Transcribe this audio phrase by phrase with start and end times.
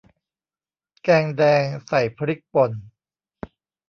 [1.03, 2.71] แกงแดงใส่พริกป่น